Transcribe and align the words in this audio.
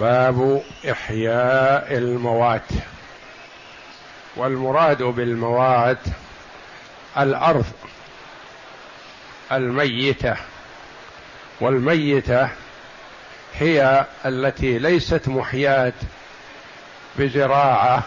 باب 0.00 0.62
إحياء 0.90 1.96
الموات. 1.96 2.68
والمراد 4.36 5.02
بالموات 5.02 5.98
الأرض 7.18 7.66
الميتة. 9.52 10.36
والميتة 11.60 12.48
هي 13.58 14.06
التي 14.26 14.78
ليست 14.78 15.28
محياة 15.28 15.92
بزراعة 17.18 18.02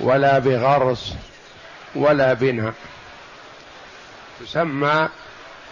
ولا 0.00 0.38
بغرس 0.38 1.14
ولا 1.94 2.32
بناء. 2.32 2.74
تسمى 4.40 5.08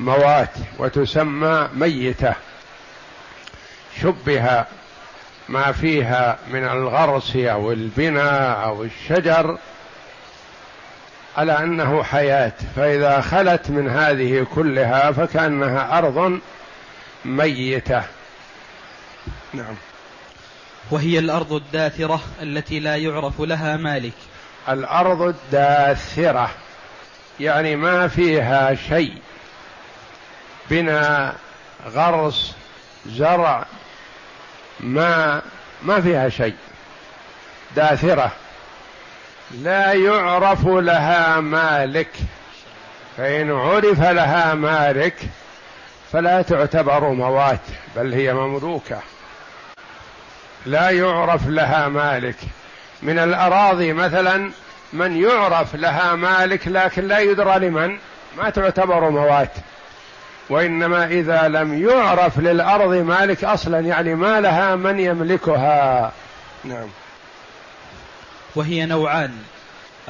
موات 0.01 0.51
وتسمى 0.79 1.69
ميتة. 1.75 2.35
شبه 4.03 4.65
ما 5.49 5.73
فيها 5.73 6.39
من 6.51 6.65
الغرس 6.65 7.37
أو 7.37 7.73
البناء 7.73 8.65
أو 8.65 8.85
الشجر 8.85 9.59
على 11.37 11.59
أنه 11.59 12.03
حياة. 12.03 12.53
فإذا 12.77 13.21
خلت 13.21 13.71
من 13.71 13.89
هذه 13.89 14.47
كلها 14.55 15.13
فكأنها 15.13 15.99
أرض 15.99 16.41
ميتة. 17.25 18.03
نعم. 19.53 19.75
وهي 20.91 21.19
الأرض 21.19 21.53
الداثرة 21.53 22.21
التي 22.43 22.81
لا 22.81 22.97
يعرف 22.97 23.41
لها 23.41 23.77
مالك. 23.77 24.15
الأرض 24.69 25.23
الداثرة. 25.23 26.51
يعني 27.41 27.77
ما 27.77 28.09
فيها 28.09 28.75
شيء. 28.75 29.19
بناء 30.71 31.35
غرس 31.95 32.55
زرع 33.07 33.67
ما 34.85 35.43
ما 35.83 36.01
فيها 36.01 36.29
شيء. 36.29 36.55
داثرة. 37.77 38.33
لا 39.51 39.93
يعرف 39.93 40.67
لها 40.67 41.41
مالك. 41.41 42.11
فإن 43.17 43.51
عرف 43.53 44.01
لها 44.01 44.55
مالك 44.55 45.15
فلا 46.13 46.43
تعتبر 46.43 47.09
موات 47.09 47.61
بل 47.97 48.15
هي 48.15 48.35
مملوكة. 48.35 48.99
لا 50.67 50.91
يعرف 50.91 51.49
لها 51.49 51.89
مالك. 51.89 52.37
من 53.03 53.19
الأراضي 53.19 53.93
مثلا 53.93 54.51
من 54.93 55.23
يعرف 55.23 55.75
لها 55.75 56.15
مالك 56.15 56.69
لكن 56.69 57.09
لا 57.09 57.19
يدرى 57.19 57.59
لمن 57.59 57.99
ما 58.37 58.51
تعتبر 58.51 59.11
موات. 59.11 59.53
وإنما 60.51 61.07
إذا 61.07 61.49
لم 61.49 61.89
يعرف 61.89 62.39
للأرض 62.39 62.93
مالك 62.93 63.45
أصلا 63.45 63.81
يعني 63.81 64.15
ما 64.15 64.41
لها 64.41 64.77
من 64.77 65.01
يملكها. 65.01 66.13
نعم. 66.65 66.89
وهي 68.55 68.87
نوعان. 68.87 69.43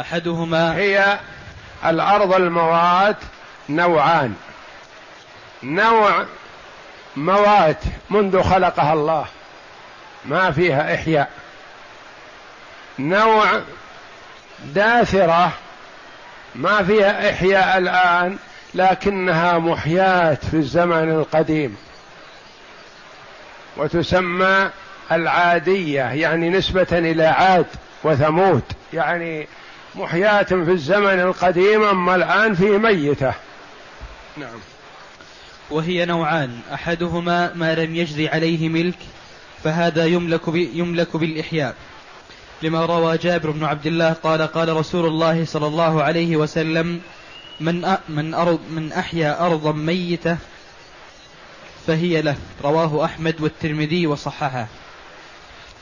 أحدهما 0.00 0.76
هي 0.76 1.18
الأرض 1.86 2.34
الموات 2.34 3.16
نوعان. 3.68 4.34
نوع 5.62 6.24
موات 7.16 7.78
منذ 8.10 8.42
خلقها 8.42 8.92
الله. 8.92 9.26
ما 10.24 10.50
فيها 10.50 10.94
إحياء. 10.94 11.30
نوع 12.98 13.60
داثرة. 14.64 15.52
ما 16.54 16.82
فيها 16.82 17.30
إحياء 17.30 17.78
الآن. 17.78 18.38
لكنها 18.74 19.58
محياة 19.58 20.38
في 20.50 20.54
الزمن 20.54 21.10
القديم. 21.10 21.76
وتسمى 23.76 24.70
العادية 25.12 26.02
يعني 26.02 26.50
نسبة 26.50 26.86
إلى 26.92 27.24
عاد 27.24 27.66
وثمود. 28.04 28.62
يعني 28.92 29.48
محياة 29.94 30.42
في 30.42 30.70
الزمن 30.70 31.20
القديم 31.20 31.82
أما 31.82 32.14
الآن 32.14 32.54
في 32.54 32.78
ميتة. 32.78 33.32
نعم. 34.36 34.58
وهي 35.70 36.04
نوعان. 36.04 36.60
أحدهما 36.74 37.52
ما 37.54 37.74
لم 37.74 37.94
يجري 37.94 38.28
عليه 38.28 38.68
ملك 38.68 38.98
فهذا 39.64 40.06
يملك 40.06 40.42
يملك 40.54 41.16
بالإحياء. 41.16 41.74
لما 42.62 42.86
روى 42.86 43.18
جابر 43.18 43.50
بن 43.50 43.64
عبد 43.64 43.86
الله 43.86 44.12
قال 44.12 44.42
قال 44.42 44.76
رسول 44.76 45.06
الله 45.06 45.44
صلى 45.44 45.66
الله 45.66 46.02
عليه 46.02 46.36
وسلم 46.36 47.00
من 47.60 47.96
من 48.08 48.34
أرض 48.34 48.60
من 48.70 48.92
أحيا 48.92 49.46
أرضا 49.46 49.72
ميتة 49.72 50.36
فهي 51.86 52.22
له. 52.22 52.36
رواه 52.64 53.04
أحمد 53.04 53.40
والترمذي 53.40 54.06
وصححه. 54.06 54.66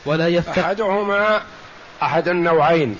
ولا 0.05 0.29
يفتح 0.29 0.65
أحدهما 0.65 1.43
أحد 2.03 2.29
النوعين. 2.29 2.99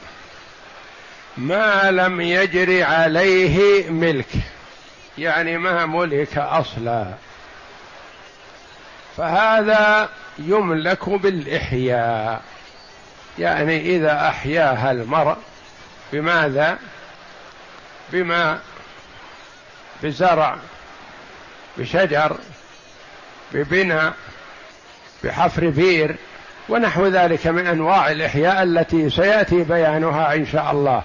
ما 1.37 1.91
لم 1.91 2.21
يجري 2.21 2.83
عليه 2.83 3.91
ملك. 3.91 4.29
يعني 5.19 5.59
ما 5.59 5.87
ملك 5.87 6.39
أصلا. 6.39 7.07
فهذا 9.17 10.09
يملك 10.39 11.09
بالإحياء. 11.09 12.43
يعني 13.39 13.97
إذا 13.97 14.29
أحياها 14.29 14.91
المرء 14.91 15.37
بماذا؟ 16.13 16.79
بما 18.13 18.59
بزرع 20.03 20.57
بشجر 21.79 22.37
ببناء 23.53 24.13
بحفر 25.25 25.69
بير 25.69 26.17
ونحو 26.69 27.07
ذلك 27.07 27.47
من 27.47 27.67
أنواع 27.67 28.11
الإحياء 28.11 28.63
التي 28.63 29.11
سيأتي 29.11 29.63
بيانها 29.63 30.35
إن 30.35 30.47
شاء 30.47 30.71
الله. 30.71 31.03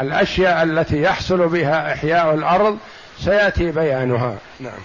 الأشياء 0.00 0.62
التي 0.62 1.02
يحصل 1.02 1.48
بها 1.48 1.92
إحياء 1.92 2.34
الأرض 2.34 2.78
سيأتي 3.18 3.70
بيانها. 3.70 4.36
نعم. 4.60 4.80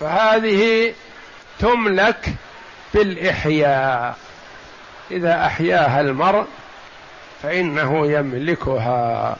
فهذه 0.00 0.92
تملك 1.58 2.34
بالإحياء. 2.94 4.16
إذا 5.10 5.46
أحياها 5.46 6.00
المرء 6.00 6.46
فإنه 7.42 8.06
يملكها. 8.06 9.36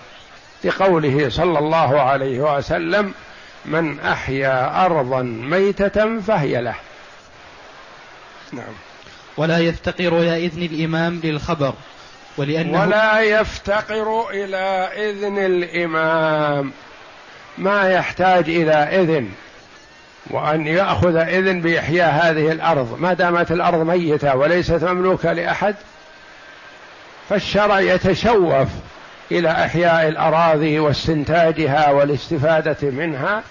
لقوله 0.64 1.28
صلى 1.28 1.58
الله 1.58 2.00
عليه 2.00 2.56
وسلم 2.56 3.12
من 3.64 4.00
أحيا 4.00 4.84
أرضا 4.86 5.22
ميتة 5.22 6.20
فهي 6.20 6.60
له. 6.60 6.74
نعم. 8.52 8.72
ولا 9.36 9.58
يفتقر 9.58 10.18
إلى 10.18 10.46
إذن 10.46 10.62
الإمام 10.62 11.20
للخبر 11.24 11.74
ولأنه 12.36 12.80
ولا 12.80 13.20
يفتقر 13.20 14.30
إلى 14.30 14.88
إذن 14.96 15.38
الإمام. 15.38 16.72
ما 17.58 17.90
يحتاج 17.90 18.48
إلى 18.48 18.72
إذن 18.72 19.30
وأن 20.30 20.66
يأخذ 20.66 21.16
إذن 21.16 21.60
بإحياء 21.60 22.10
هذه 22.10 22.52
الأرض. 22.52 22.96
ما 23.00 23.12
دامت 23.12 23.52
الأرض 23.52 23.86
ميتة 23.86 24.36
وليست 24.36 24.84
مملوكة 24.84 25.32
لأحد 25.32 25.74
فالشرع 27.28 27.80
يتشوف 27.80 28.68
إلى 29.32 29.50
أحياء 29.50 30.08
الأراضي 30.08 30.78
واستنتاجها 30.78 31.90
والاستفادة 31.90 32.90
منها 32.90 33.42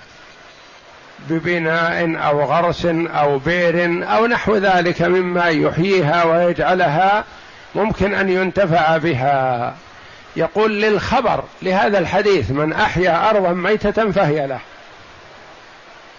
ببناء 1.30 2.18
أو 2.28 2.44
غرس 2.44 2.86
أو 2.86 3.38
بئر 3.40 4.04
أو 4.16 4.28
نحو 4.28 4.56
ذلك 4.56 5.02
مما 5.02 5.46
يحييها 5.46 6.24
ويجعلها 6.24 7.24
ممكن 7.76 8.14
أن 8.14 8.30
ينتفع 8.30 8.98
بها. 8.98 9.74
يقول 10.36 10.82
للخبر 10.82 11.44
لهذا 11.62 12.00
الحديث 12.00 12.52
من 12.52 12.74
أحيا 12.74 13.30
أرضا 13.30 13.54
ميتة 13.54 14.12
فهي 14.12 14.48
له. 14.48 14.60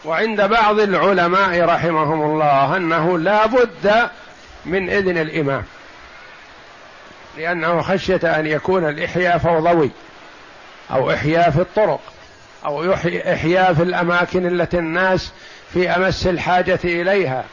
وعند 0.05 0.41
بعض 0.43 0.81
العلماء 0.81 1.61
رحمهم 1.61 2.23
الله 2.23 2.77
أنه 2.77 3.19
لا 3.19 3.47
بد 3.47 4.09
من 4.67 4.91
إذن 4.91 5.19
الإمام. 5.19 5.63
لأنه 7.37 7.83
خشية 7.83 8.21
أن 8.25 8.47
يكون 8.47 8.89
الإحياء 8.89 9.39
فوضوي 9.39 9.91
أو 10.91 11.11
إحياء 11.11 11.51
في 11.51 11.61
الطرق 11.61 12.01
أو 12.65 12.93
إحياء 13.33 13.75
في 13.75 13.83
الأماكن 13.83 14.47
التي 14.47 14.79
الناس 14.79 15.33
في 15.73 15.91
أمس 15.91 16.27
الحاجة 16.27 16.79
إليها. 16.85 17.45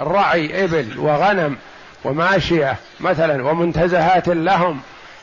الرعي 0.00 0.64
إبل 0.64 0.98
وغنم 0.98 1.56
وماشية 2.04 2.76
مثلا 3.00 3.44
ومنتزهات 3.44 4.28
لهم 4.28 4.80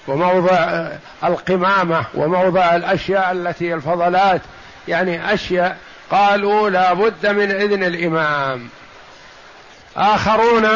وموضع 0.07 0.87
القمامة 1.23 2.05
وموضع 2.13 2.75
الأشياء 2.75 3.31
التي 3.31 3.73
الفضلات 3.73 4.41
يعني 4.87 5.33
أشياء 5.33 5.77
قالوا 6.11 6.69
لا 6.69 6.93
بد 6.93 7.27
من 7.27 7.51
إذن 7.51 7.83
الإمام. 7.83 8.69
آخرون 9.97 10.67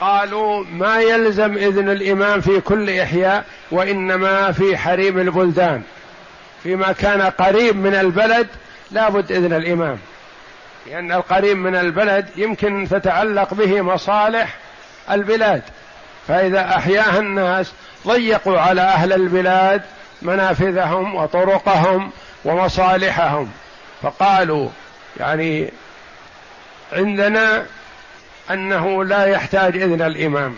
قالوا 0.00 0.64
ما 0.64 1.00
يلزم 1.00 1.56
إذن 1.56 1.90
الإمام 1.90 2.40
في 2.40 2.60
كل 2.60 2.90
إحياء 2.90 3.44
وإنما 3.70 4.52
في 4.52 4.76
حريم 4.76 5.18
البلدان. 5.18 5.82
فيما 6.62 6.92
كان 6.92 7.22
قريب 7.22 7.76
من 7.76 7.94
البلد 7.94 8.46
لابد 8.90 9.32
إذن 9.32 9.52
الإمام. 9.52 9.98
لأن 10.86 11.12
القريب 11.12 11.56
من 11.56 11.76
البلد 11.76 12.28
يمكن 12.36 12.88
تتعلق 12.90 13.54
به 13.54 13.80
مصالح 13.80 14.54
البلاد. 15.10 15.62
فإذا 16.28 16.76
أحياها 16.76 17.18
الناس 17.18 17.72
ضيقوا 18.06 18.60
على 18.60 18.80
أهل 18.80 19.12
البلاد 19.12 19.82
منافذهم 20.22 21.14
وطرقهم 21.14 22.10
ومصالحهم. 22.44 23.50
فقالوا 24.02 24.68
يعني 25.16 25.72
عندنا 26.92 27.66
أنه 28.50 29.04
لا 29.04 29.26
يحتاج 29.26 29.76
إذن 29.76 30.02
الإمام. 30.02 30.54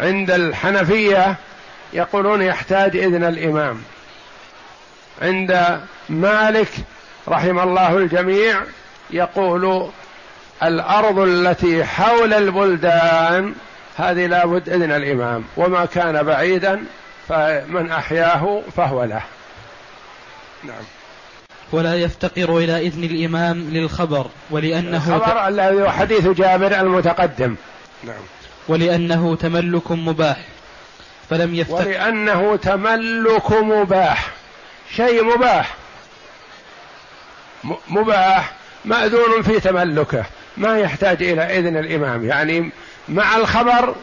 عند 0.00 0.30
الحنفية 0.30 1.36
يقولون 1.92 2.42
يحتاج 2.42 2.96
إذن 2.96 3.24
الإمام. 3.24 3.82
عند 5.22 5.80
مالك 6.08 6.68
رحم 7.28 7.58
الله 7.58 7.96
الجميع 7.98 8.62
يقول 9.10 9.90
الأرض 10.62 11.18
التي 11.18 11.84
حول 11.84 12.34
البلدان 12.34 13.54
هذه 13.96 14.26
لابد 14.26 14.68
إذن 14.68 14.92
الإمام 14.92 15.44
وما 15.56 15.84
كان 15.84 16.22
بعيدا 16.22 16.84
فمن 17.28 17.90
أحياه 17.92 18.62
فهو 18.76 19.04
له. 19.04 19.22
نعم. 20.64 20.84
ولا 21.72 21.94
يفتقر 21.94 22.58
إلى 22.58 22.86
إذن 22.86 23.04
الإمام 23.04 23.70
للخبر 23.70 24.26
ولأنه 24.50 25.16
الخبر 25.16 25.48
الذي 25.48 25.82
هو 25.82 25.90
حديث 25.90 26.28
جابر 26.28 26.80
المتقدم. 26.80 27.56
نعم. 28.04 28.22
ولأنه 28.68 29.36
تملك 29.36 29.90
مباح 29.90 30.36
فلم 31.30 31.54
يفتقر 31.54 31.86
ولأنه 31.86 32.56
تملك 32.56 33.52
مباح. 33.52 34.30
شيء 34.96 35.24
مباح. 35.24 35.74
مباح 37.88 38.52
مأذون 38.84 39.42
في 39.42 39.60
تملكه 39.60 40.24
ما 40.56 40.78
يحتاج 40.78 41.22
إلى 41.22 41.58
إذن 41.58 41.76
الإمام. 41.76 42.26
يعني 42.26 42.70
مع 43.08 43.36
الخبر 43.36 43.94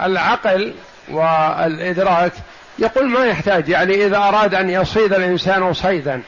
العقل 0.00 0.74
والإدراك 1.08 2.32
يقول 2.78 3.08
ما 3.08 3.26
يحتاج 3.26 3.68
يعني 3.68 4.06
إذا 4.06 4.16
أراد 4.16 4.54
أن 4.54 4.70
يصيد 4.70 5.12
الإنسان 5.12 5.72
صيدا 5.72 6.22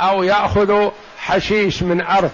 أو 0.00 0.22
يأخذ 0.22 0.90
حشيش 1.18 1.82
من 1.82 2.00
أرض 2.00 2.30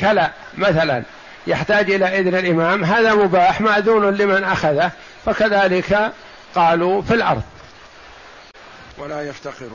كلا 0.00 0.32
مثلا 0.58 1.02
يحتاج 1.46 1.90
إلى 1.90 2.18
إذن 2.18 2.34
الإمام 2.34 2.84
هذا 2.84 3.14
مباح 3.14 3.60
مأذون 3.60 4.14
لمن 4.14 4.44
أخذه 4.44 4.90
فكذلك 5.26 6.12
قالوا 6.54 7.02
في 7.02 7.14
الأرض. 7.14 7.42
ولا 8.98 9.22
يفتقر. 9.22 9.70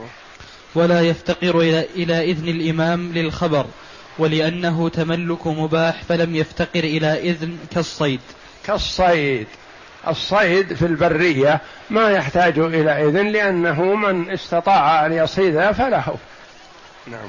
ولا 0.74 1.00
يفتقر 1.00 1.60
إلى, 1.60 1.86
إلى 1.94 2.30
إذن 2.30 2.48
الإمام 2.48 3.12
للخبر 3.12 3.66
ولأنه 4.18 4.88
تملك 4.88 5.46
مباح 5.46 6.02
فلم 6.08 6.36
يفتقر 6.36 6.84
إلى 6.84 7.30
إذن 7.30 7.58
كالصيد. 7.74 8.20
كالصيد. 8.66 9.46
الصيد 10.08 10.74
في 10.74 10.86
البرية 10.86 11.60
ما 11.90 12.10
يحتاج 12.10 12.58
إلى 12.58 13.08
إذن 13.08 13.26
لأنه 13.28 13.82
من 13.82 14.30
استطاع 14.30 15.06
أن 15.06 15.12
يصيد 15.12 15.70
فله. 15.70 16.16
نعم. 17.06 17.28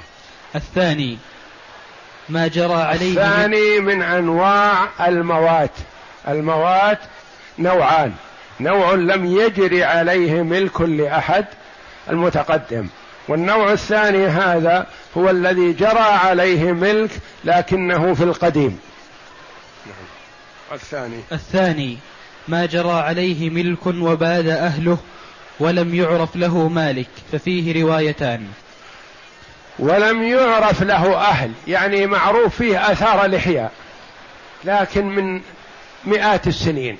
الثاني 0.56 1.18
ما 2.30 2.48
جرى 2.48 2.74
عليه 2.74 3.10
الثاني 3.10 3.80
من 3.80 4.02
أنواع 4.02 4.90
الموات. 5.08 5.72
الموات 6.28 7.00
نوعان. 7.60 8.14
نوع 8.60 8.94
لم 8.94 9.26
يجري 9.26 9.84
عليه 9.84 10.42
ملك 10.42 10.82
لأحد 10.82 11.46
المتقدم. 12.10 12.88
والنوع 13.28 13.72
الثاني 13.72 14.28
هذا 14.28 14.88
هو 15.18 15.30
الذي 15.30 15.74
جرى 15.74 16.00
عليه 16.00 16.72
ملك 16.72 17.12
لكنه 17.44 18.14
في 18.14 18.24
القديم. 18.24 18.80
نعم. 19.86 19.96
الثاني 20.72 21.20
الثاني 21.32 21.98
ما 22.48 22.66
جرى 22.66 22.92
عليه 22.92 23.50
ملك 23.50 23.88
وباد 23.88 24.48
أهله 24.48 24.98
ولم 25.60 25.96
يعرف 25.96 26.36
له 26.36 26.68
مالك. 26.68 27.08
ففيه 27.32 27.84
روايتان. 27.84 28.48
ولم 29.80 30.24
يعرف 30.24 30.84
له 30.84 31.18
أهل. 31.18 31.52
يعني 31.68 32.06
معروف 32.06 32.56
فيه 32.56 32.92
آثار 32.92 33.26
لحية. 33.26 33.70
لكن 34.66 35.06
من 35.06 35.42
مئات 36.06 36.48
السنين. 36.48 36.98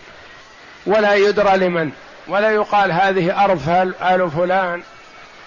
ولا 0.86 1.14
يدرى 1.14 1.58
لمن. 1.58 1.92
ولا 2.28 2.52
يقال 2.52 2.92
هذه 2.92 3.44
أرض 3.44 3.70
آل 4.02 4.32
فلان 4.32 4.82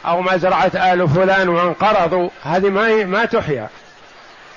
أو 0.07 0.23
مزرعة 0.23 0.73
آل 0.93 1.09
فلان 1.09 1.49
وانقرضوا. 1.49 2.29
هذه 2.43 2.69
ما 2.69 3.05
ما 3.05 3.25
تحيا. 3.25 3.69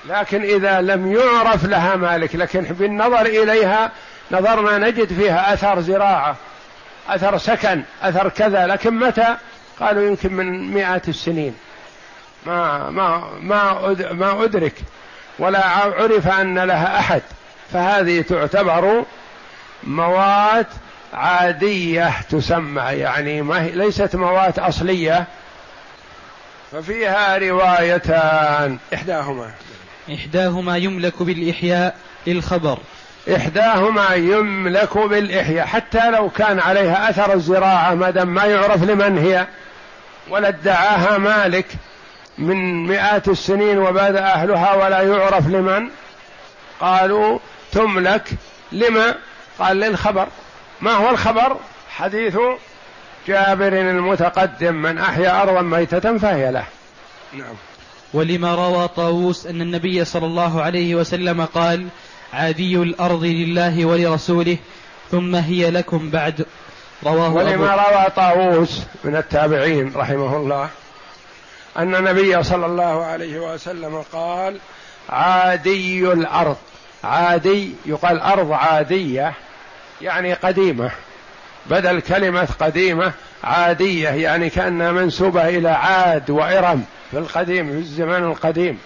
لكن 0.10 0.44
إذا 0.44 0.82
لم 0.82 1.14
يعرف 1.14 1.66
لها 1.66 1.96
مالك 1.96 2.36
لكن 2.36 2.62
بالنظر 2.62 3.26
إليها 3.26 3.92
نظرنا 4.32 4.78
نجد 4.78 5.14
فيها 5.14 5.54
أثر 5.54 5.82
زراعة 5.82 6.36
أثر 7.08 7.38
سكن 7.38 7.84
أثر 8.02 8.30
كذا 8.30 8.68
لكن 8.68 8.94
متى؟ 8.94 9.36
قالوا 9.80 10.08
يمكن 10.08 10.34
من 10.34 10.74
مئات 10.74 11.10
السنين. 11.10 11.56
ما 12.46 12.90
ما 12.90 13.30
ما 13.42 13.96
ما 14.12 14.44
أدرك 14.44 14.74
ولا 15.40 15.68
عرف 15.68 16.28
أن 16.28 16.60
لها 16.60 17.00
أحد. 17.00 17.22
فهذه 17.74 18.22
تعتبر 18.22 19.04
موات 19.84 20.68
عادية 21.14 22.22
تسمى 22.30 22.82
يعني 22.82 23.42
ما 23.42 23.64
هي 23.64 23.72
ليست 23.72 24.16
موات 24.16 24.60
أصلية. 24.60 25.28
ففيها 26.72 27.38
روايتان. 27.38 28.78
إحداهما. 28.94 29.52
إحداهما 30.14 30.78
يملك 30.78 31.24
بالإحياء 31.24 31.96
للخبر. 32.28 32.78
إحداهما 33.30 34.14
يملك 34.14 34.98
بالإحياء 34.98 35.66
حتى 35.66 36.12
لو 36.12 36.30
كان 36.30 36.60
عليها 36.60 37.10
أثر 37.10 37.34
الزراعة 37.34 37.94
ما 37.94 38.10
دام 38.10 38.28
ما 38.28 38.46
يعرف 38.46 38.84
لمن 38.84 39.18
هي. 39.18 39.48
ولا 40.30 40.48
ادعاها 40.48 41.18
مالك 41.18 41.66
من 42.38 42.88
مئات 42.88 43.28
السنين 43.28 43.78
وباد 43.78 44.16
أهلها 44.16 44.74
ولا 44.74 45.02
يعرف 45.02 45.48
لمن. 45.48 45.90
قالوا 46.80 47.40
تملك 47.72 48.30
لما؟ 48.72 49.16
قال 49.60 49.78
للخبر. 49.78 50.28
ما 50.82 50.92
هو 50.92 51.10
الخبر؟ 51.10 51.58
حديث 51.90 52.38
جابر 53.28 53.68
المتقدم 53.68 54.76
من 54.76 54.98
أحيا 54.98 55.42
أرضا 55.42 55.62
ميتة 55.62 56.18
فهي 56.18 56.52
له. 56.52 56.66
نعم. 57.34 57.56
ولما 58.14 58.56
روى 58.56 58.88
طاووس 58.88 59.46
أن 59.46 59.62
النبي 59.62 60.06
صلى 60.06 60.26
الله 60.26 60.62
عليه 60.62 60.96
وسلم 60.96 61.46
قال 61.46 61.88
عادي 62.34 62.76
الأرض 62.76 63.24
لله 63.24 63.86
ولرسوله 63.86 64.58
ثم 65.12 65.36
هي 65.36 65.72
لكم 65.72 66.10
بعد. 66.10 66.46
رواه 67.04 67.34
ولما 67.34 67.76
روى 67.76 68.06
طاووس 68.16 68.82
من 69.04 69.16
التابعين 69.16 69.92
رحمه 69.96 70.38
الله 70.38 70.70
أن 71.78 71.96
النبي 71.96 72.44
صلى 72.44 72.66
الله 72.66 73.06
عليه 73.06 73.54
وسلم 73.54 74.04
قال 74.14 74.58
عادي 75.10 76.12
الأرض. 76.12 76.58
عادي 77.04 77.72
يقال 77.86 78.20
أرض 78.20 78.52
عادية 78.52 79.34
يعني 80.02 80.34
قديمة. 80.34 80.92
بدل 81.66 82.02
كلمة 82.02 82.48
قديمة 82.60 83.12
عادية 83.44 84.10
يعني 84.10 84.50
كأنها 84.50 84.92
منسوبة 84.92 85.50
إلى 85.50 85.70
عاد 85.70 86.30
وإرم 86.30 86.86
في 87.12 87.18
القديم 87.18 87.72
في 87.72 87.78
الزمان 87.78 88.24
القديم. 88.24 88.80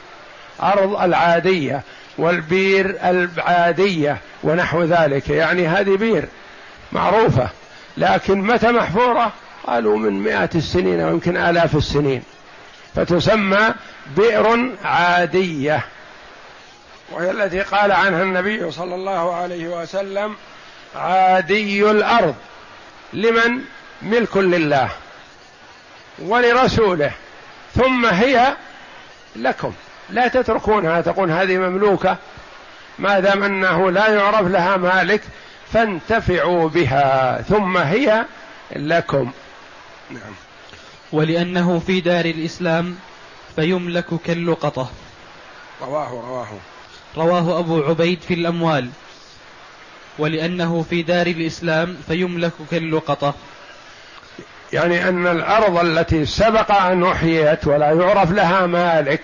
أرض 0.63 1.01
العادية. 1.01 1.83
والبير 2.17 2.97
العادية 3.03 4.17
ونحو 4.43 4.83
ذلك. 4.83 5.29
يعني 5.29 5.67
هذه 5.67 5.95
بير 5.95 6.25
معروفة 6.91 7.49
لكن 7.97 8.41
متى 8.41 8.71
محفورة؟ 8.71 9.31
قالوا 9.67 9.97
من 9.97 10.23
مئة 10.23 10.49
السنين 10.55 11.01
أو 11.01 11.09
يمكن 11.09 11.37
آلاف 11.37 11.75
السنين. 11.75 12.23
فتسمى 12.95 13.73
بئر 14.15 14.69
عادية 14.83 15.85
وهي 17.11 17.31
التي 17.31 17.61
قال 17.61 17.91
عنها 17.91 18.23
النبي 18.23 18.71
صلى 18.71 18.95
الله 18.95 19.35
عليه 19.35 19.67
وسلم 19.67 20.35
عادي 20.95 21.91
الأرض. 21.91 22.35
لمن؟ 23.13 23.61
ملك 24.01 24.37
لله 24.37 24.89
ولرسوله. 26.19 27.11
ثم 27.75 28.05
هي 28.05 28.55
لكم. 29.35 29.73
لا 30.09 30.27
تتركونها 30.27 31.01
تقول 31.01 31.31
هذه 31.31 31.57
مملوكة 31.57 32.17
ما 32.99 33.19
دام 33.19 33.43
أنه 33.43 33.91
لا 33.91 34.07
يعرف 34.07 34.47
لها 34.47 34.77
مالك 34.77 35.21
فانتفعوا 35.73 36.69
بها 36.69 37.41
ثم 37.41 37.77
هي 37.77 38.25
لكم. 38.75 39.31
نعم. 40.09 40.33
ولأنه 41.11 41.79
في 41.79 42.01
دار 42.01 42.25
الإسلام 42.25 42.95
فيملك 43.55 44.05
كاللقطة. 44.25 44.89
رواه 45.81 46.09
رواه. 46.09 46.47
رواه 47.17 47.59
أبو 47.59 47.83
عبيد 47.83 48.21
في 48.21 48.33
الأموال. 48.33 48.89
ولأنه 50.19 50.85
في 50.89 51.01
دار 51.01 51.27
الإسلام 51.27 51.97
فيملك 52.07 52.51
كاللقطة. 52.71 53.33
يعني 54.73 55.09
أن 55.09 55.27
الأرض 55.27 55.77
التي 55.77 56.25
سبق 56.25 56.71
أن 56.71 57.03
أحيت 57.03 57.67
ولا 57.67 57.91
يعرف 57.91 58.31
لها 58.31 58.65
مالك 58.65 59.21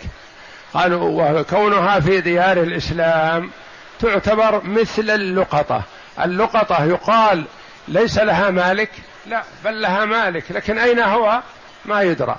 قالوا 0.74 1.40
وكونها 1.40 2.00
في 2.00 2.22
ديار 2.22 2.58
الإسلام 2.58 3.52
تعتبر 4.00 4.64
مثل 4.64 5.10
اللقطة. 5.10 5.82
اللقطة 6.24 6.86
يقال 6.86 7.46
ليس 7.88 8.18
لها 8.18 8.50
مالك 8.50 8.90
لا 9.26 9.44
بل 9.66 9.82
لها 9.82 10.06
مالك 10.06 10.52
لكن 10.52 10.80
أين 10.80 11.00
هو؟ 11.00 11.42
ما 11.86 12.02
يدرى 12.02 12.36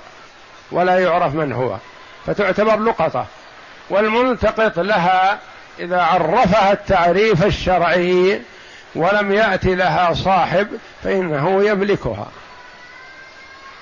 ولا 0.71 0.99
يعرف 0.99 1.35
من 1.35 1.51
هو. 1.53 1.77
فتعتبر 2.25 2.79
لقطة. 2.79 3.25
والملتقط 3.89 4.79
لها 4.79 5.39
إذا 5.79 6.01
عرفها 6.01 6.71
التعريف 6.71 7.45
الشرعي 7.45 8.41
ولم 8.95 9.31
يأتي 9.31 9.75
لها 9.75 10.13
صاحب 10.13 10.67
فإنه 11.03 11.63
يملكها. 11.65 12.27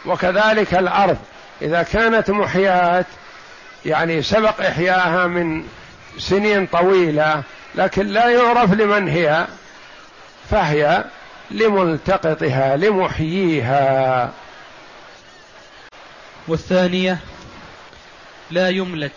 وكذلك 0.06 0.74
الأرض. 0.74 1.18
إذا 1.62 1.84
كانت 1.84 2.30
محيات 2.32 3.06
يعني 3.86 4.22
سبق 4.22 4.62
إحياها 4.62 5.28
من 5.28 5.64
سنين 6.18 6.66
طويلة 6.66 7.44
لكن 7.76 8.08
لا 8.08 8.30
يعرف 8.30 8.74
لمن 8.74 9.08
هي 9.08 9.48
فهي 10.50 11.04
لملتقطها 11.52 12.78
لمحييها. 12.78 14.32
والثانية 16.48 17.18
لا 18.52 18.70
يملك 18.70 19.12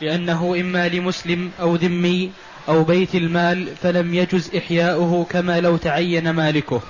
لأنه 0.00 0.56
إما 0.60 0.88
لمسلم 0.88 1.50
أو 1.60 1.74
ذمي 1.74 2.32
أو 2.68 2.84
بيت 2.84 3.14
المال 3.14 3.76
فلم 3.82 4.14
يجز 4.14 4.56
إحياؤه 4.56 5.26
كما 5.30 5.60
لو 5.60 5.76
تعين 5.76 6.30
مالكه. 6.30 6.80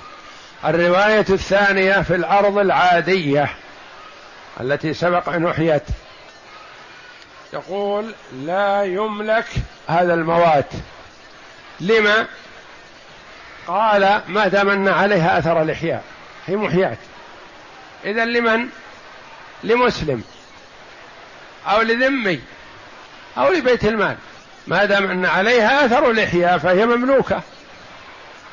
الرواية 0.65 1.25
الثانية 1.29 2.01
في 2.01 2.15
الأرض 2.15 2.57
العادية 2.57 3.49
التي 4.61 4.93
سبق 4.93 5.29
أن 5.29 5.47
أحيت. 5.47 5.83
يقول 7.53 8.13
لا 8.33 8.83
يملك 8.83 9.45
هذا 9.87 10.13
الموات 10.13 10.69
لما؟ 11.79 12.25
قال 13.67 14.21
ما 14.27 14.47
دام 14.47 14.69
أن 14.69 14.87
عليها 14.87 15.39
أثر 15.39 15.61
الإحياء. 15.61 16.03
هي 16.47 16.55
محيات 16.55 16.97
اذا 18.05 18.25
لمن؟ 18.25 18.69
لمسلم. 19.63 20.23
أو 21.67 21.81
لذمي. 21.81 22.41
أو 23.37 23.51
لبيت 23.51 23.85
المال. 23.85 24.17
ما 24.67 24.85
دام 24.85 25.11
أن 25.11 25.25
عليها 25.25 25.85
أثر 25.85 26.11
الإحياء 26.11 26.57
فهي 26.57 26.85
مملوكة. 26.85 27.41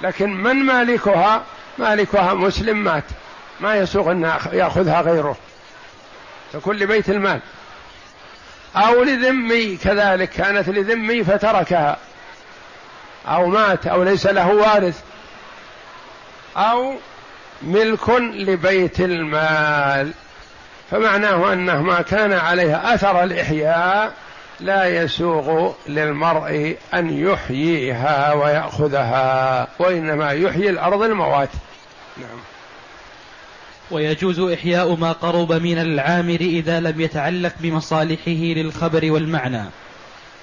لكن 0.02 0.30
من 0.30 0.56
مالكها؟ 0.56 1.44
مالكها 1.78 2.34
مسلم 2.34 2.76
مات. 2.84 3.04
ما 3.60 3.76
يسوغ 3.76 4.10
أن 4.10 4.32
يأخذها 4.52 5.00
غيره. 5.00 5.36
تكون 6.52 6.76
لبيت 6.76 7.10
المال. 7.10 7.40
أو 8.76 9.02
لذمي 9.02 9.76
كذلك 9.76 10.30
كانت 10.30 10.68
لذمي 10.68 11.24
فتركها. 11.24 11.96
أو 13.26 13.46
مات 13.46 13.86
أو 13.86 14.02
ليس 14.02 14.26
له 14.26 14.48
وارث. 14.48 15.00
أو 16.56 16.94
ملك 17.62 18.10
لبيت 18.20 19.00
المال. 19.00 20.12
فمعناه 20.90 21.52
أنه 21.52 21.82
ما 21.82 22.02
كان 22.02 22.32
عليها 22.32 22.94
أثر 22.94 23.22
الإحياء 23.22 24.12
لا 24.60 25.02
يسوغ 25.02 25.72
للمرء 25.86 26.76
أن 26.94 27.10
يحييها 27.10 28.32
ويأخذها 28.32 29.68
وإنما 29.78 30.32
يحيي 30.32 30.70
الأرض 30.70 31.02
الموات. 31.02 31.48
نعم. 32.16 32.55
ويجوز 33.90 34.40
إحياء 34.40 34.94
ما 34.94 35.12
قرب 35.12 35.52
من 35.52 35.78
العامر 35.78 36.40
إذا 36.40 36.80
لم 36.80 37.00
يتعلق 37.00 37.52
بمصالحه 37.60 38.30
للخبر 38.30 39.12
والمعنى. 39.12 39.64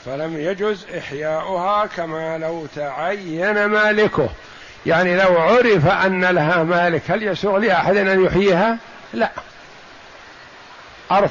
فلم 0.05 0.37
يجز 0.37 0.85
إحياؤها 0.97 1.85
كما 1.85 2.37
لو 2.37 2.65
تعين 2.75 3.65
مالكه. 3.65 4.29
يعني 4.85 5.15
لو 5.15 5.37
عرف 5.37 5.87
أن 5.87 6.25
لها 6.25 6.63
مالك 6.63 7.11
هل 7.11 7.23
يسوغ 7.23 7.57
لأحد 7.57 7.97
أن 7.97 8.25
يحييها؟ 8.25 8.77
لا. 9.13 9.31
أرض 11.11 11.29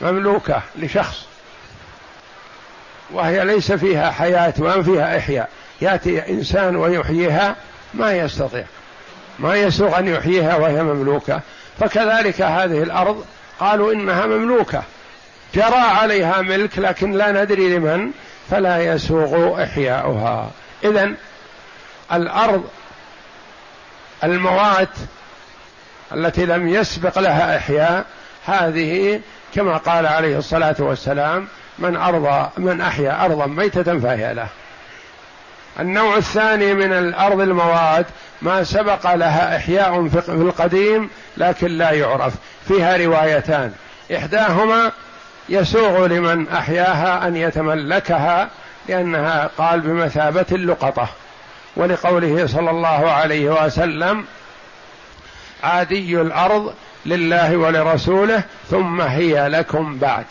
مملوكة 0.00 0.62
لشخص. 0.76 1.26
وهي 3.10 3.44
ليس 3.44 3.72
فيها 3.72 4.10
حياة 4.10 4.54
وما 4.58 4.82
فيها 4.82 5.18
إحياء. 5.18 5.48
يأتي 5.80 6.30
إنسان 6.30 6.76
ويحييها 6.76 7.56
ما 7.94 8.12
يستطيع. 8.12 8.64
ما 9.38 9.56
يسوغ 9.56 9.98
أن 9.98 10.08
يحييها 10.08 10.56
وهي 10.56 10.82
مملوكة. 10.82 11.40
فكذلك 11.80 12.42
هذه 12.42 12.82
الأرض 12.82 13.24
قالوا 13.60 13.92
إنها 13.92 14.26
مملوكة. 14.26 14.82
جرى 15.54 15.74
عليها 15.74 16.40
ملك 16.40 16.78
لكن 16.78 17.12
لا 17.12 17.32
ندري 17.32 17.76
لمن 17.76 18.10
فلا 18.50 18.94
يسوغ 18.94 19.62
إحياؤها. 19.62 20.50
إذا 20.84 21.12
الأرض 22.12 22.64
الموات 24.24 24.88
التي 26.14 26.46
لم 26.46 26.68
يسبق 26.68 27.18
لها 27.18 27.56
إحياء 27.56 28.04
هذه 28.46 29.20
كما 29.54 29.76
قال 29.76 30.06
عليه 30.06 30.38
الصلاة 30.38 30.76
والسلام 30.78 31.48
من 31.78 31.96
أرضى 31.96 32.50
من 32.58 32.80
أحيا 32.80 33.24
أرضا 33.24 33.46
ميتة 33.46 33.98
فهي 33.98 34.34
له. 34.34 34.48
النوع 35.80 36.16
الثاني 36.16 36.74
من 36.74 36.92
الأرض 36.92 37.40
المواد 37.40 38.06
ما 38.42 38.64
سبق 38.64 39.14
لها 39.14 39.56
إحياء 39.56 40.08
في 40.08 40.28
القديم 40.28 41.10
لكن 41.36 41.66
لا 41.66 41.90
يعرف. 41.90 42.34
فيها 42.68 42.96
روايتان. 42.96 43.72
إحداهما 44.16 44.92
يسوغ 45.48 46.06
لمن 46.06 46.48
أحياها 46.48 47.28
أن 47.28 47.36
يتملكها 47.36 48.48
لأنها 48.88 49.50
قال 49.58 49.80
بمثابة 49.80 50.46
اللقطة. 50.52 51.08
ولقوله 51.76 52.46
صلى 52.46 52.70
الله 52.70 53.10
عليه 53.10 53.64
وسلم 53.64 54.24
عادي 55.62 56.20
الأرض 56.20 56.74
لله 57.06 57.56
ولرسوله 57.56 58.42
ثم 58.70 59.00
هي 59.00 59.48
لكم 59.48 59.98
بعد. 59.98 60.24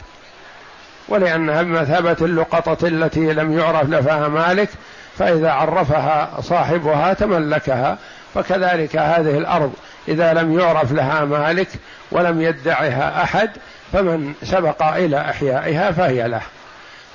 ولأنها 1.08 1.62
بمثابة 1.62 2.18
اللقطة 2.22 2.88
التي 2.88 3.34
لم 3.34 3.60
يعرف 3.60 3.89
لها 3.89 4.27
مالك 4.27 4.70
فإذا 5.18 5.51
عرفها 5.51 6.41
صاحبها 6.41 7.13
تملكها 7.13 7.98
فكذلك 8.36 8.96
هذه 8.96 9.38
الأرض 9.38 9.74
إذا 10.08 10.34
لم 10.34 10.60
يعرف 10.60 10.91
لها 10.91 11.25
مالك 11.25 11.68
ولم 12.12 12.41
يدعها 12.41 13.24
أحد 13.24 13.50
فمن 13.94 14.34
سبق 14.44 14.84
إلى 14.84 15.22
إحيائها 15.22 15.91
فهي 15.91 16.27
له. 16.27 16.41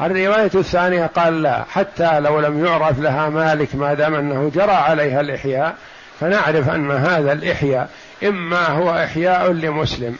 الرواية 0.00 0.50
الثانية 0.55 1.07
قال 1.07 1.43
لا 1.43 1.65
حتى 1.71 2.21
لو 2.21 2.41
لم 2.41 2.67
يعرف 2.67 3.00
لها 3.00 3.29
مالك 3.29 3.75
ما 3.75 3.95
دام 3.95 4.15
أنه 4.15 4.50
جرى 4.55 4.73
عليها 4.73 5.21
الإحياء 5.21 5.75
فنعرف 6.21 6.69
أن 6.69 6.91
هذا 6.91 7.33
الإحياء 7.33 7.88
إما 8.25 8.67
هو 8.69 9.05
إحياء 9.05 9.53
لمسلم 9.53 10.17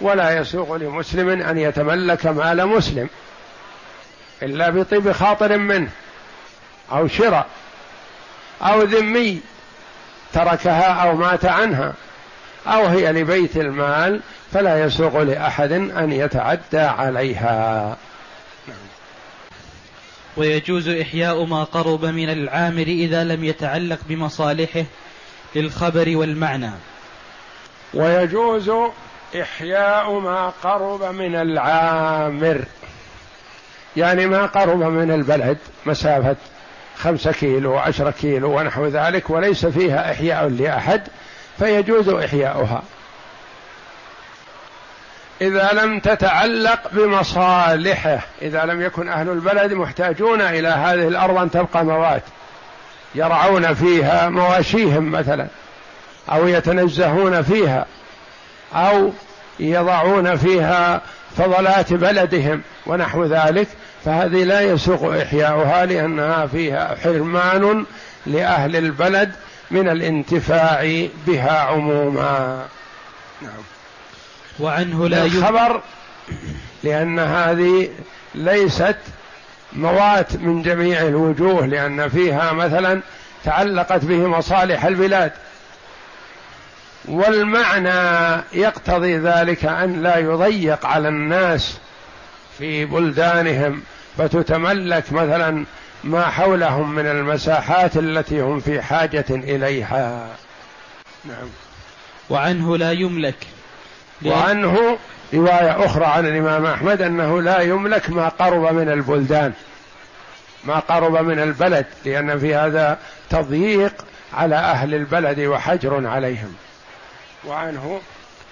ولا 0.00 0.38
يسوغ 0.38 0.76
لمسلم 0.76 1.28
أن 1.28 1.58
يتملك 1.58 2.26
مال 2.26 2.66
مسلم 2.66 3.08
إلا 4.42 4.70
بطيب 4.70 5.12
خاطر 5.12 5.58
منه. 5.58 5.88
أو 6.92 7.08
شراء 7.08 7.46
أو 8.62 8.82
ذمي 8.82 9.40
تركها 10.32 11.08
أو 11.08 11.16
مات 11.16 11.44
عنها 11.44 11.94
أو 12.66 12.86
هي 12.86 13.12
لبيت 13.12 13.56
المال 13.56 14.20
فلا 14.52 14.84
يسوغ 14.84 15.22
لأحد 15.22 15.72
أن 15.72 16.12
يتعدى 16.12 16.78
عليها. 16.78 17.96
ويجوز 20.36 20.88
إحياء 20.88 21.44
ما 21.44 21.64
قرب 21.64 22.04
من 22.04 22.30
العامر 22.30 22.82
إذا 22.82 23.24
لم 23.24 23.44
يتعلق 23.44 23.98
بمصالحه 24.08 24.84
للخبر 25.56 26.16
والمعنى. 26.16 26.70
ويجوز 27.94 28.70
إحياء 29.42 30.18
ما 30.18 30.52
قرب 30.62 31.02
من 31.02 31.34
العامر 31.34 32.64
يعني 33.96 34.26
ما 34.26 34.46
قرب 34.46 34.82
من 34.82 35.10
البلد 35.10 35.58
مسافة 35.86 36.36
خمسة 36.98 37.32
كيلو 37.32 37.72
وعشرة 37.72 38.10
كيلو 38.10 38.58
ونحو 38.58 38.86
ذلك 38.86 39.30
وليس 39.30 39.66
فيها 39.66 40.12
إحياء 40.12 40.48
لأحد 40.48 41.02
فيجوز 41.58 42.08
إحياؤها. 42.08 42.82
إذا 45.40 45.70
لم 45.72 46.00
تتعلق 46.00 46.80
بمصالحه 46.92 48.18
إذا 48.42 48.64
لم 48.64 48.82
يكن 48.82 49.08
أهل 49.08 49.28
البلد 49.28 49.72
محتاجون 49.72 50.40
إلى 50.40 50.68
هذه 50.68 51.08
الأرض 51.08 51.38
أن 51.38 51.50
تبقى 51.50 51.84
موات 51.84 52.22
يرعون 53.14 53.74
فيها 53.74 54.28
مواشيهم 54.28 55.10
مثلا 55.10 55.46
أو 56.32 56.48
يتنزهون 56.48 57.42
فيها 57.42 57.86
أو 58.74 59.12
يضعون 59.60 60.36
فيها 60.36 61.00
فضلات 61.36 61.92
بلدهم 61.92 62.62
ونحو 62.86 63.24
ذلك 63.24 63.68
فهذه 64.04 64.44
لا 64.44 64.60
يسوق 64.60 65.16
إحياؤها 65.16 65.86
لأنها 65.86 66.46
فيها 66.46 66.96
حرمان 67.04 67.84
لأهل 68.26 68.76
البلد 68.76 69.32
من 69.70 69.88
الانتفاع 69.88 71.06
بها 71.26 71.58
عموما. 71.60 72.66
نعم. 73.42 73.50
وعنه 74.60 75.08
لا 75.08 75.24
الخبر 75.24 75.80
لأن 76.84 77.18
هذه 77.18 77.88
ليست 78.34 78.96
موات 79.72 80.36
من 80.36 80.62
جميع 80.62 81.02
الوجوه 81.02 81.66
لأن 81.66 82.08
فيها 82.08 82.52
مثلا 82.52 83.00
تعلقت 83.44 84.04
به 84.04 84.26
مصالح 84.26 84.84
البلاد 84.84 85.32
والمعنى 87.08 88.42
يقتضي 88.52 89.16
ذلك 89.18 89.64
أن 89.64 90.02
لا 90.02 90.16
يضيق 90.16 90.86
على 90.86 91.08
الناس 91.08 91.78
في 92.58 92.84
بلدانهم 92.84 93.82
فتتملك 94.18 95.12
مثلا 95.12 95.64
ما 96.04 96.26
حولهم 96.26 96.94
من 96.94 97.06
المساحات 97.06 97.96
التي 97.96 98.40
هم 98.40 98.60
في 98.60 98.82
حاجة 98.82 99.24
إليها. 99.30 100.28
نعم. 101.24 101.48
وعنه 102.30 102.76
لا 102.76 102.92
يملك. 102.92 103.46
وعنه 104.24 104.98
رواية 105.34 105.84
أخرى 105.84 106.04
عن 106.04 106.26
الإمام 106.26 106.66
أحمد 106.66 107.02
أنه 107.02 107.42
لا 107.42 107.60
يملك 107.60 108.10
ما 108.10 108.28
قرب 108.28 108.74
من 108.74 108.88
البلدان 108.88 109.52
ما 110.64 110.78
قرب 110.78 111.24
من 111.24 111.38
البلد 111.40 111.86
لأن 112.04 112.38
في 112.38 112.54
هذا 112.54 112.98
تضييق 113.30 114.04
على 114.34 114.54
أهل 114.56 114.94
البلد 114.94 115.40
وحجر 115.40 116.06
عليهم. 116.06 116.54
وعنه 117.44 118.00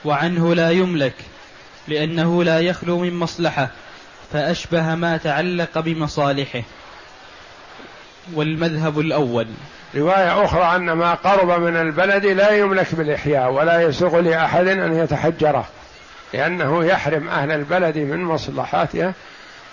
وعنه 0.05 0.55
لا 0.55 0.71
يملك 0.71 1.15
لأنه 1.89 2.45
لا 2.45 2.61
يخلو 2.61 2.99
من 2.99 3.15
مصلحة 3.15 3.71
فأشبه 4.33 4.95
ما 4.95 5.17
تعلق 5.17 5.79
بمصالحه. 5.79 6.63
والمذهب 8.35 9.01
الأول. 9.01 9.47
رواية 9.95 10.45
أخرى 10.45 10.77
أن 10.77 10.93
ما 10.93 11.15
قرب 11.15 11.61
من 11.61 11.77
البلد 11.77 12.27
لا 12.27 12.51
يملك 12.51 12.95
بالإحياء 12.95 13.53
ولا 13.53 13.83
يسوغ 13.83 14.21
لأحد 14.21 14.67
أن 14.67 14.93
يتحجره 14.93 15.67
لأنه 16.35 16.85
يحرم 16.85 17.29
أهل 17.29 17.51
البلد 17.51 17.99
من 17.99 18.25
مصلحاته. 18.25 19.13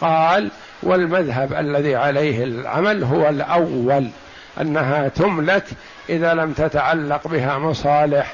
قال 0.01 0.51
والمذهب 0.83 1.53
الذي 1.53 1.95
عليه 1.95 2.43
العمل 2.43 3.03
هو 3.03 3.29
الأول 3.29 4.09
أنها 4.61 5.07
تملك 5.07 5.63
إذا 6.09 6.33
لم 6.33 6.53
تتعلق 6.53 7.27
بها 7.27 7.57
مصالح. 7.57 8.33